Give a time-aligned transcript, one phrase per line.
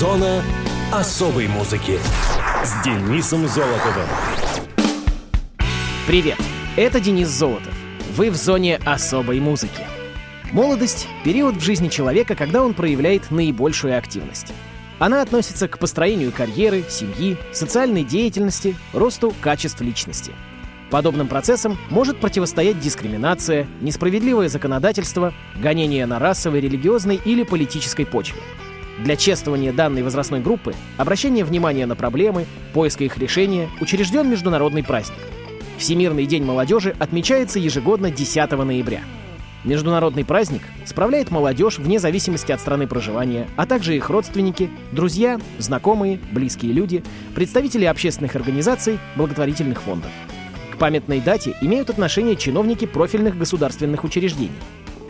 [0.00, 0.42] Зона
[0.90, 1.98] особой музыки
[2.64, 4.08] с Денисом Золотовым.
[6.06, 6.38] Привет,
[6.78, 7.74] это Денис Золотов.
[8.16, 9.82] Вы в зоне особой музыки.
[10.52, 14.54] Молодость— период в жизни человека, когда он проявляет наибольшую активность.
[14.98, 20.32] Она относится к построению карьеры, семьи, социальной деятельности, росту качеств личности.
[20.90, 28.40] Подобным процессам может противостоять дискриминация, несправедливое законодательство, гонение на расовой, религиозной или политической почве.
[29.04, 35.18] Для чествования данной возрастной группы, обращения внимания на проблемы, поиска их решения учрежден международный праздник.
[35.78, 39.00] Всемирный день молодежи отмечается ежегодно 10 ноября–
[39.64, 46.18] Международный праздник справляет молодежь вне зависимости от страны проживания, а также их родственники, друзья, знакомые,
[46.32, 47.04] близкие люди,
[47.34, 50.10] представители общественных организаций, благотворительных фондов.
[50.72, 54.50] К памятной дате имеют отношение чиновники профильных государственных учреждений.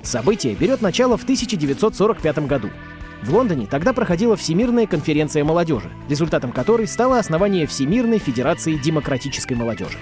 [0.03, 2.71] Событие берет начало в 1945 году.
[3.23, 9.99] В Лондоне тогда проходила Всемирная конференция молодежи, результатом которой стало основание Всемирной Федерации демократической молодежи.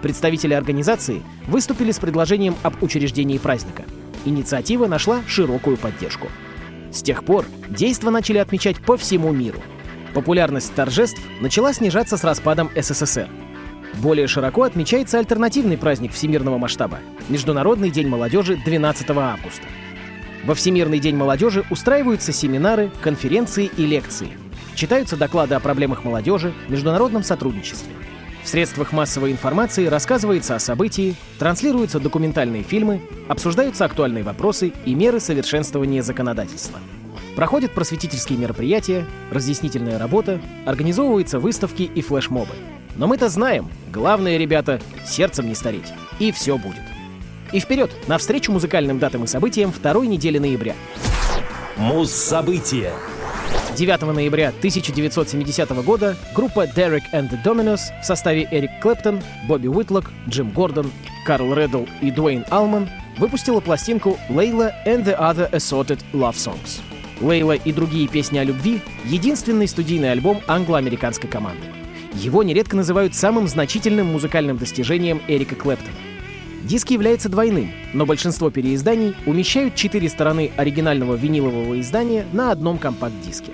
[0.00, 3.84] Представители организации выступили с предложением об учреждении праздника.
[4.24, 6.28] Инициатива нашла широкую поддержку.
[6.90, 9.60] С тех пор действа начали отмечать по всему миру.
[10.14, 13.28] Популярность торжеств начала снижаться с распадом СССР.
[14.02, 19.66] Более широко отмечается альтернативный праздник всемирного масштаба– Международный день молодежи 12 августа.
[20.46, 24.28] Во Всемирный день молодежи устраиваются семинары, конференции и лекции.
[24.74, 27.94] Читаются доклады о проблемах молодежи, международном сотрудничестве.
[28.42, 35.18] В средствах массовой информации рассказывается о событии, транслируются документальные фильмы, обсуждаются актуальные вопросы и меры
[35.18, 36.78] совершенствования законодательства.
[37.36, 42.52] Проходят просветительские мероприятия, разъяснительная работа, организовываются выставки и флешмобы.
[42.96, 45.90] Но мы-то знаем, главное, ребята, сердцем не стареть.
[46.18, 46.93] И все будет.
[47.54, 50.74] И вперед, навстречу музыкальным датам и событиям второй недели ноября.
[51.76, 52.92] Муз-события
[53.76, 60.10] 9 ноября 1970 года группа Derek and the Dominos в составе Эрик Клэптон, Бобби Уитлок,
[60.28, 60.90] Джим Гордон,
[61.24, 66.80] Карл Реддл и Дуэйн Алман выпустила пластинку «Layla and the Other Assorted Love Songs».
[67.20, 71.62] «Лейла и другие песни о любви»— единственный студийный альбом англо-американской команды.
[72.14, 76.13] Его нередко называют самым значительным музыкальным достижением Эрика Клэптона.
[76.64, 83.52] Диск является двойным, но большинство переизданий умещают четыре стороны оригинального винилового издания на одном компакт-диске.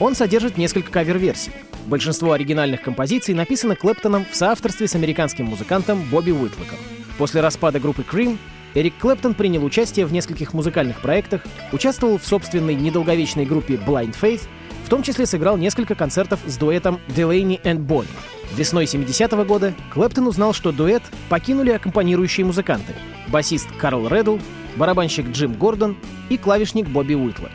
[0.00, 1.52] Он содержит несколько кавер-версий.
[1.86, 6.78] Большинство оригинальных композиций написано Клэптоном в соавторстве с американским музыкантом Бобби Уитлоком.
[7.16, 8.36] После распада группы Cream
[8.74, 14.42] Эрик Клэптон принял участие в нескольких музыкальных проектах, участвовал в собственной недолговечной группе Blind Faith,
[14.84, 18.08] в том числе сыграл несколько концертов с дуэтом Delaney and Bonnie.
[18.56, 22.94] Весной 70-го года Клэптон узнал, что дуэт покинули аккомпанирующие музыканты—
[23.28, 24.36] басист Карл Реддл,
[24.76, 25.96] барабанщик Джим Гордон
[26.28, 27.52] и клавишник Бобби Уитлок.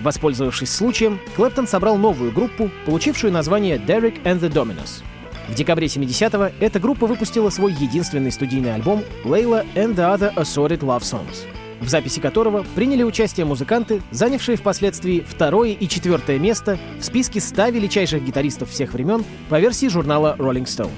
[0.00, 5.02] Воспользовавшись случаем, Клэптон собрал новую группу, получившую название Derek and the Dominos.
[5.48, 10.80] В декабре 70-го эта группа выпустила свой единственный студийный альбом «Layla and the Other Assorted
[10.80, 11.46] Love Songs»,
[11.80, 17.68] в записи которого приняли участие музыканты, занявшие впоследствии второе и четвертое место в списке 100
[17.68, 20.90] величайших гитаристов всех времен по версии журнала Rolling Stone.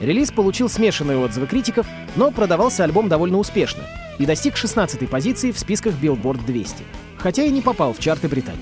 [0.00, 3.82] Релиз получил смешанные отзывы критиков, но продавался альбом довольно успешно
[4.18, 6.82] и достиг 16-й позиции в списках Billboard 200,
[7.16, 8.60] хотя и не попал в чарты Британии.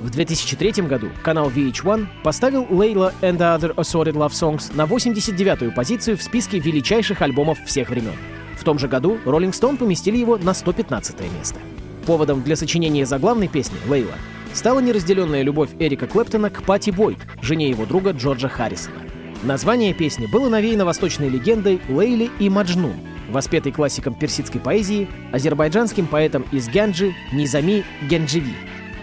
[0.00, 5.72] В 2003 году канал VH1 поставил Layla and the Other Assorted Love Songs на 89-ю
[5.72, 8.12] позицию в списке величайших альбомов всех времен—
[8.64, 11.60] в том же году Rolling Stone поместили его на 115 место.
[12.06, 14.14] Поводом для сочинения заглавной песни «Лейла»
[14.54, 18.96] стала неразделенная любовь Эрика Клэптона к Пати Бойт, жене его друга Джорджа Харрисона.
[19.42, 22.94] Название песни было навеяно восточной легендой Лейли и Маджнун,
[23.28, 28.54] воспетой классиком персидской поэзии, азербайджанским поэтом из Гянджи Низами Гендживи.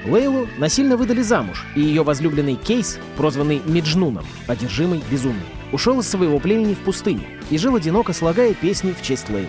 [0.07, 6.39] Лейлу насильно выдали замуж, и ее возлюбленный Кейс, прозванный Меджнуном, одержимый, безумный, ушел из своего
[6.39, 9.47] племени в пустыню и жил одиноко, слагая песни в честь Лейлы.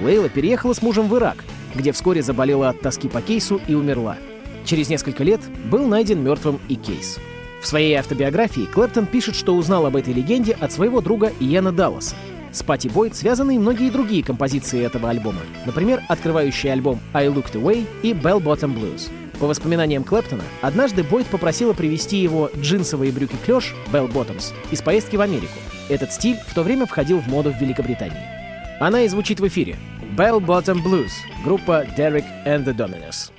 [0.00, 4.16] Лейла переехала с мужем в Ирак, где вскоре заболела от тоски по Кейсу и умерла.
[4.64, 5.40] Через несколько лет
[5.70, 7.18] был найден мертвым и Кейс.
[7.60, 12.16] В своей автобиографии Клэптон пишет, что узнал об этой легенде от своего друга Иена Далласа.
[12.52, 17.54] С Пати Бойд связаны и многие другие композиции этого альбома, например, открывающий альбом «I Looked
[17.54, 19.10] Away» и «Bell Bottom Blues».
[19.40, 25.16] По воспоминаниям Клэптона, однажды Бойд попросила привезти его джинсовые брюки клеш Bell Bottoms из поездки
[25.16, 25.58] в Америку.
[25.88, 28.22] Этот стиль в то время входил в моду в Великобритании.
[28.80, 29.76] Она и звучит в эфире.
[30.16, 31.10] Bell Bottom Blues,
[31.44, 33.30] группа Derek and the Dominos.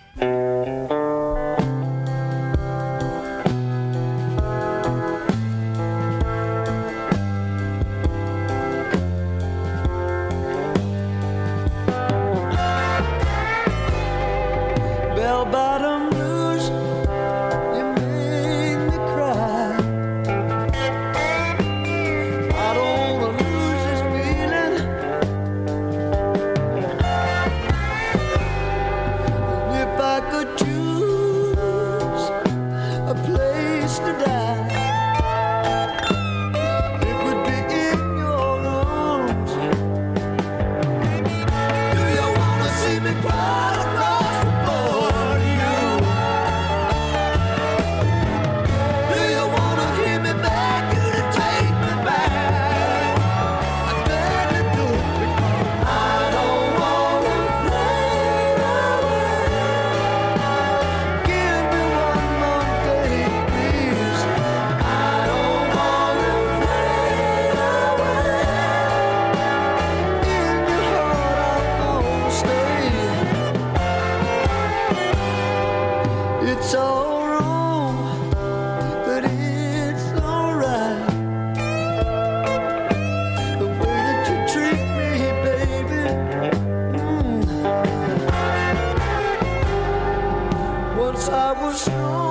[91.28, 92.25] I was young.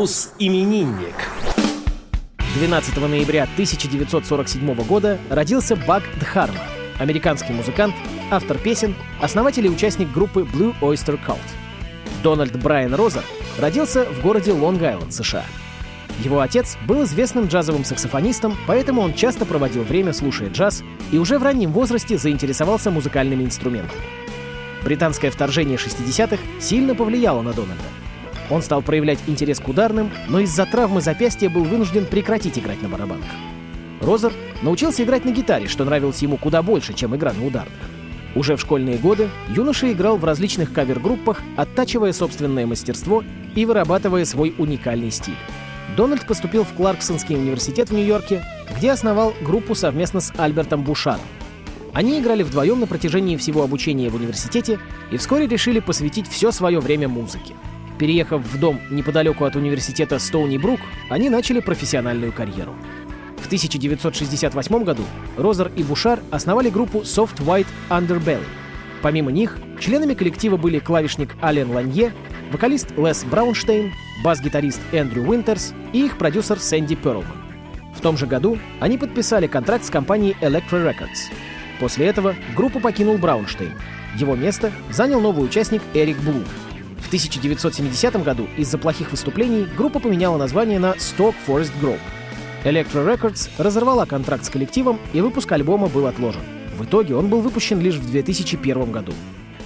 [0.00, 1.14] Мус-именинник.
[2.54, 6.62] 12 ноября 1947 года родился Баг Дхарма,
[6.98, 7.94] американский музыкант,
[8.30, 11.36] автор песен, основатель и участник группы Blue Oyster Cult.
[12.22, 13.22] Дональд Брайан Розер
[13.58, 15.44] родился в городе Лонг-Айленд, США.
[16.24, 21.38] Его отец был известным джазовым саксофонистом, поэтому он часто проводил время, слушая джаз, и уже
[21.38, 24.00] в раннем возрасте заинтересовался музыкальными инструментами.
[24.82, 27.84] Британское вторжение 60-х сильно повлияло на Дональда.
[28.50, 32.88] Он стал проявлять интерес к ударным, но из-за травмы запястья был вынужден прекратить играть на
[32.88, 33.26] барабанах.
[34.00, 37.74] Розер научился играть на гитаре, что нравилось ему куда больше, чем игра на ударных.
[38.34, 44.54] Уже в школьные годы юноша играл в различных кавер-группах, оттачивая собственное мастерство и вырабатывая свой
[44.56, 45.36] уникальный стиль.
[45.96, 48.44] Дональд поступил в Кларксонский университет в Нью-Йорке,
[48.76, 51.20] где основал группу совместно с Альбертом Бушаром.
[51.92, 54.78] Они играли вдвоем на протяжении всего обучения в университете
[55.10, 57.54] и вскоре решили посвятить все свое время музыке.
[58.00, 60.80] Переехав в дом неподалеку от университета Стоуни Брук,
[61.10, 62.74] они начали профессиональную карьеру.
[63.36, 65.02] В 1968 году
[65.36, 68.46] Розер и Бушар основали группу Soft White Underbelly.
[69.02, 72.14] Помимо них, членами коллектива были клавишник Ален Ланье,
[72.50, 73.92] вокалист Лес Браунштейн,
[74.24, 77.26] бас-гитарист Эндрю Уинтерс и их продюсер Сэнди Перлман.
[77.94, 81.30] В том же году они подписали контракт с компанией Elektra Records.
[81.78, 83.74] После этого группу покинул Браунштейн.
[84.16, 86.44] Его место занял новый участник Эрик Блум.
[87.10, 91.98] В 1970 году из-за плохих выступлений группа поменяла название на Stock Forest Grove.
[92.62, 96.42] Electro Records разорвала контракт с коллективом, и выпуск альбома был отложен.
[96.78, 99.12] В итоге он был выпущен лишь в 2001 году.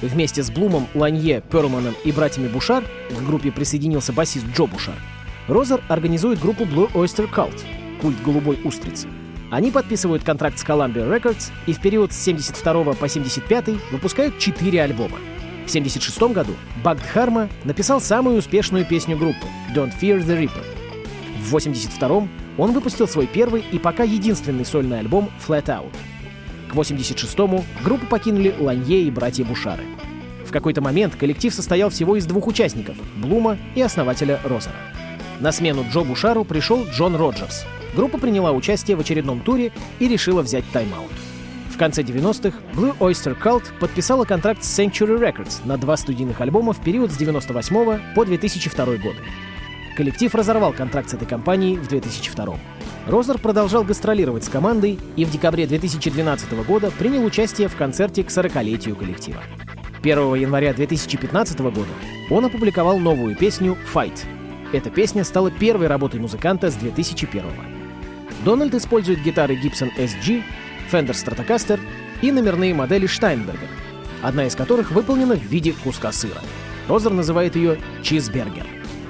[0.00, 4.94] Вместе с Блумом, Ланье, Перлманом и братьями Бушар к группе присоединился басист Джо Бушар.
[5.46, 7.60] Розер организует группу Blue Oyster Cult—
[8.00, 9.06] культ голубой устрицы.
[9.50, 14.82] Они подписывают контракт с Columbia Records и в период с 72 по 75 выпускают 4
[14.82, 15.18] альбома.
[15.66, 16.52] В 76 году
[16.82, 20.64] Багд Харма написал самую успешную песню группы «Don't Fear the Reaper».
[21.40, 22.28] В 82
[22.58, 25.94] он выпустил свой первый и пока единственный сольный альбом «Flat Out».
[26.70, 29.84] К 86-му группу покинули Ланье и братья Бушары.
[30.46, 34.76] В какой-то момент коллектив состоял всего из двух участников— Блума и основателя Розера.
[35.40, 37.64] На смену Джо Бушару пришел Джон Роджерс.
[37.96, 41.10] Группа приняла участие в очередном туре и решила взять тайм-аут.
[41.74, 46.72] В конце 90-х Blue Oyster Cult подписала контракт с Sanctuary Records на два студийных альбома
[46.72, 49.18] в период с 98 по 2002 годы.
[49.96, 52.54] Коллектив разорвал контракт с этой компанией в 2002
[53.08, 58.28] Розер продолжал гастролировать с командой и в декабре 2012 года принял участие в концерте к
[58.28, 59.42] 40-летию коллектива.
[60.00, 61.90] 1 января 2015 года
[62.30, 64.20] он опубликовал новую песню «Fight».
[64.72, 67.42] Эта песня стала первой работой музыканта с 2001
[68.44, 70.42] Дональд использует гитары Gibson SG,
[70.90, 71.80] Fender Stratocaster
[72.22, 73.68] и номерные модели Steinberger,
[74.22, 76.40] одна из которых выполнена в виде куска сыра.
[76.88, 78.66] Розер называет ее «чизбергер».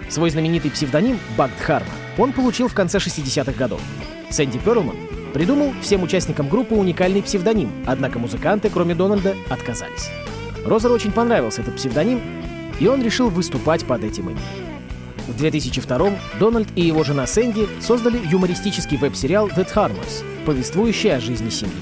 [0.09, 3.81] Свой знаменитый псевдоним Багд Харма он получил в конце 60-х годов.
[4.31, 4.97] Сэнди Перлман
[5.33, 10.11] придумал всем участникам группы уникальный псевдоним, однако музыканты, кроме Дональда, отказались.
[10.65, 12.21] Розеру очень понравился этот псевдоним,
[12.81, 14.43] и он решил выступать под этим именем.
[15.27, 21.51] В 2002 Дональд и его жена Сэнди создали юмористический веб-сериал The Harmers, повествующий о жизни
[21.51, 21.73] семьи.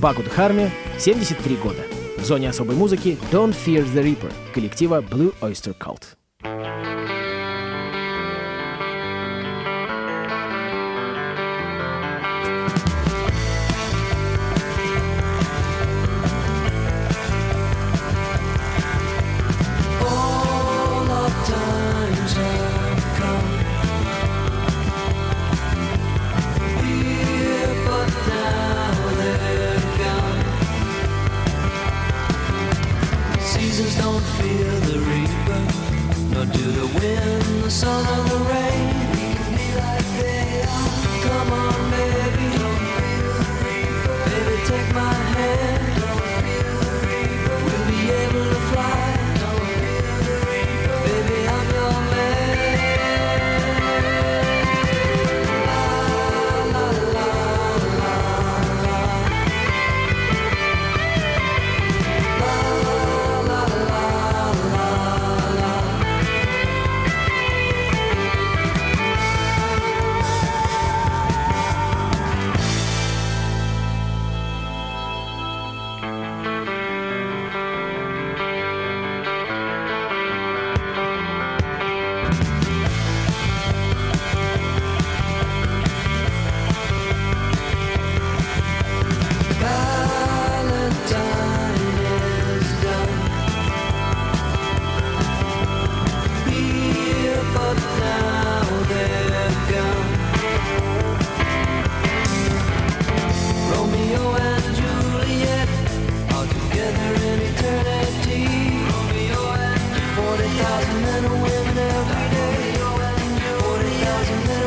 [0.00, 1.82] Багуд Харме 73 года.
[2.18, 6.02] В зоне особой музыки Don't Fear the Reaper коллектива Blue Oyster Cult.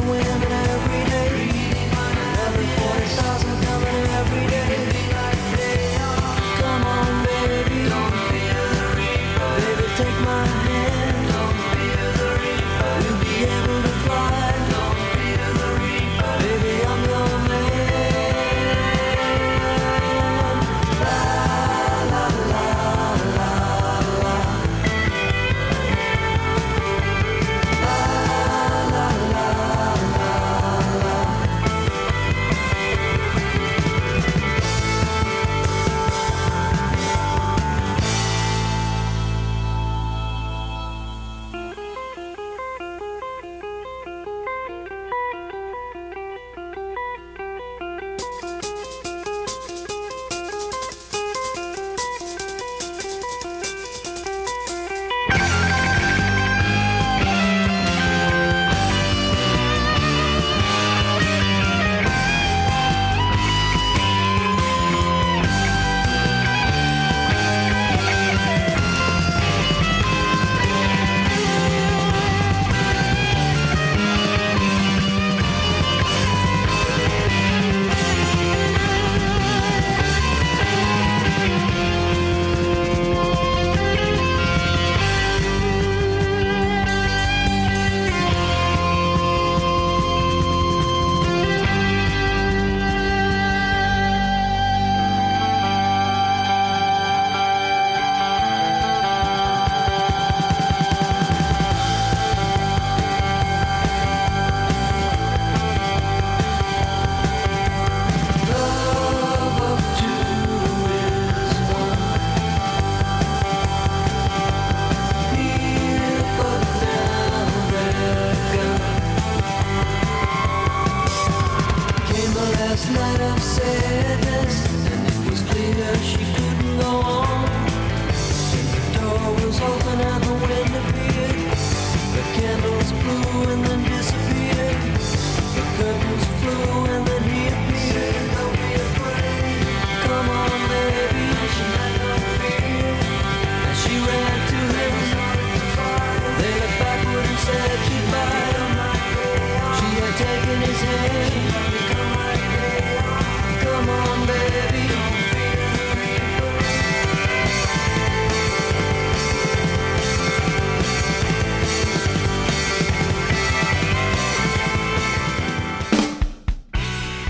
[0.09, 0.58] women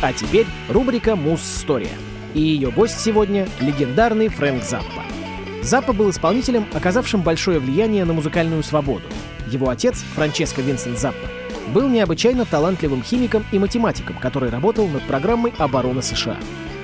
[0.09, 1.91] А теперь рубрика «Муз-история».
[2.33, 5.03] И ее гость сегодня— легендарный Фрэнк Заппа.
[5.61, 9.03] Заппа был исполнителем, оказавшим большое влияние на музыкальную свободу.
[9.51, 11.27] Его отец, Франческо Винсент Заппа,
[11.75, 16.37] был необычайно талантливым химиком и математиком, который работал над программой обороны США.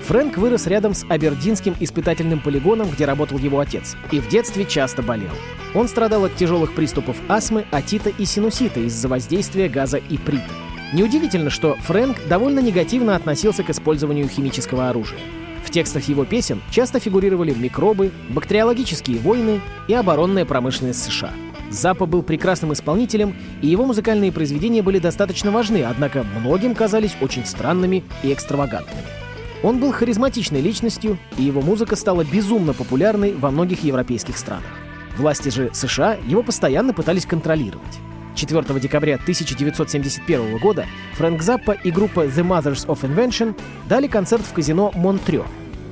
[0.06, 5.02] Фрэнк вырос рядом с Абердинским испытательным полигоном, где работал его отец, и в детстве часто
[5.02, 5.32] болел.
[5.74, 10.65] Он страдал от тяжелых приступов астмы, атита и синусита из-за воздействия газа иприта.
[10.96, 15.20] Неудивительно, что Фрэнк довольно негативно относился к использованию химического оружия.
[15.66, 21.34] В текстах его песен часто фигурировали микробы, бактериологические войны и оборонная промышленность США.
[21.70, 27.46] Запа был прекрасным исполнителем, и его музыкальные произведения были достаточно важны, однако многим казались очень
[27.46, 29.04] странными и экстравагантными.
[29.64, 34.72] Он был харизматичной личностью, и его музыка стала безумно популярной во многих европейских странах.
[35.18, 38.00] Власти же США его постоянно пытались контролировать.
[38.36, 44.54] 4 декабря 1971 года Фрэнк Заппа и группа The Mothers of Invention дали концерт в
[44.54, 45.46] казино Монтрё,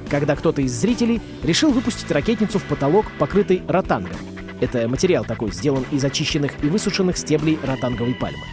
[0.10, 4.18] когда кто-то из зрителей решил выпустить ракетницу в потолок, покрытый ротангом.
[4.62, 8.44] Это материал такой, сделан из очищенных и высушенных стеблей ротанговой пальмы.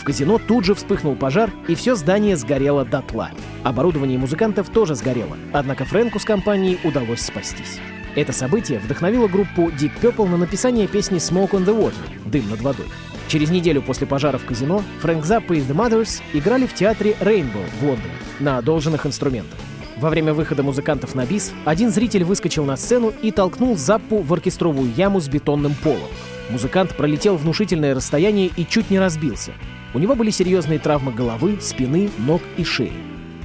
[0.00, 3.30] В казино тут же вспыхнул пожар, и все здание сгорело дотла.
[3.64, 7.78] Оборудование музыкантов тоже сгорело, однако Фрэнку с компанией удалось спастись.
[8.16, 12.62] Это событие вдохновило группу Deep Purple на написание песни «Smoke on the Water»— «Дым над
[12.62, 12.86] водой».
[13.30, 17.64] Через неделю после пожара в казино Фрэнк Заппа и The Mothers играли в театре Rainbow
[17.78, 19.56] в Лондоне на одолженных инструментах.
[19.98, 24.32] Во время выхода музыкантов на бис один зритель выскочил на сцену и толкнул Заппу в
[24.32, 26.08] оркестровую яму с бетонным полом.
[26.50, 29.52] Музыкант пролетел внушительное расстояние и чуть не разбился.
[29.94, 32.92] У него были серьезные травмы головы, спины, ног и шеи.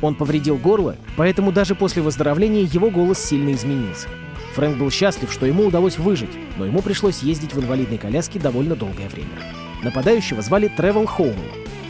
[0.01, 4.07] Он повредил горло, поэтому даже после выздоровления его голос сильно изменился.
[4.55, 8.75] Фрэнк был счастлив, что ему удалось выжить, но ему пришлось ездить в инвалидной коляске довольно
[8.75, 9.64] долгое время.
[9.85, 11.35] Нападающего звали Тревел Хоум,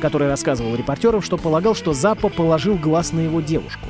[0.02, 3.88] который рассказывал репортерам, что полагал, что Заппа положил глаз на его девушку.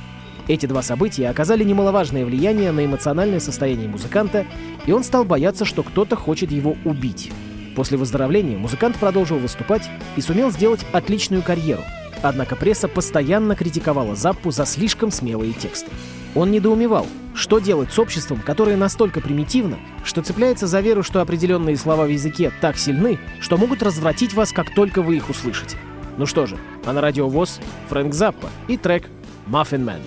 [0.47, 4.45] Эти два события оказали немаловажное влияние на эмоциональное состояние музыканта,
[4.85, 7.31] и он стал бояться, что кто-то хочет его убить.
[7.75, 11.81] После выздоровления музыкант продолжил выступать и сумел сделать отличную карьеру.
[12.21, 15.89] Однако пресса постоянно критиковала Заппу за слишком смелые тексты.
[16.35, 21.77] Он недоумевал, что делать с обществом, которое настолько примитивно, что цепляется за веру, что определенные
[21.77, 25.77] слова в языке так сильны, что могут развратить вас, как только вы их услышите?
[26.17, 29.09] Ну что же, а на радио ВОЗ Фрэнк Заппа и трек
[29.47, 30.01] «Muffin Man».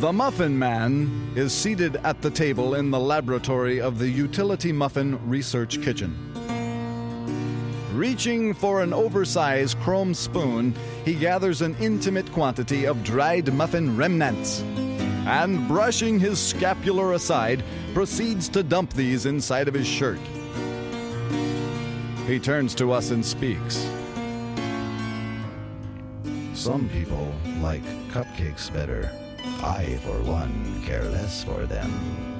[0.00, 5.18] The Muffin Man is seated at the table in the laboratory of the Utility Muffin
[5.26, 6.12] Research Kitchen.
[7.96, 10.74] Reaching for an oversized chrome spoon,
[11.06, 14.60] he gathers an intimate quantity of dried muffin remnants
[15.26, 20.18] and, brushing his scapular aside, proceeds to dump these inside of his shirt.
[22.26, 23.88] He turns to us and speaks.
[26.52, 29.10] Some people like cupcakes better.
[29.62, 32.35] I, for one, care less for them.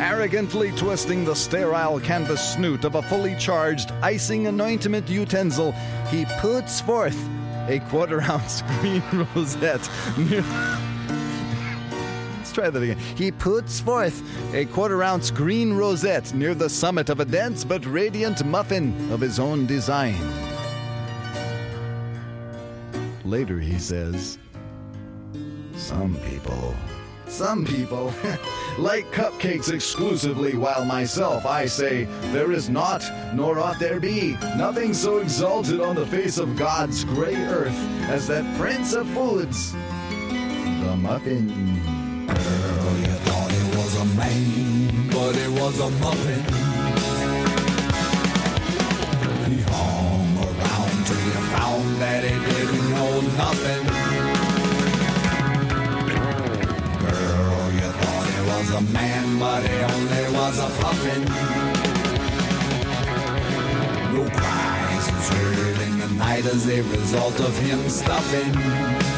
[0.00, 5.72] Arrogantly twisting the sterile canvas snoot of a fully charged icing anointment utensil,
[6.10, 7.18] he puts forth
[7.68, 9.02] a quarter ounce green
[9.34, 9.88] rosette.
[12.36, 12.98] Let's try that again.
[13.16, 14.22] He puts forth
[14.54, 19.20] a quarter ounce green rosette near the summit of a dense but radiant muffin of
[19.20, 20.16] his own design.
[23.24, 24.38] Later, he says,
[25.74, 26.74] Some people
[27.30, 28.12] some people
[28.78, 33.02] like cupcakes exclusively, while myself I say, There is not,
[33.34, 37.76] nor ought there be, nothing so exalted on the face of God's gray earth
[38.08, 41.48] as that prince of foods, the muffin.
[42.26, 46.44] Girl, you thought it was a man, but it was a muffin.
[49.50, 53.87] He hung around till you found that he didn't know nothing.
[58.68, 61.24] Was a man, but he only was a puffin.
[64.14, 69.17] No cries is heard in the night as a result of him stuffing.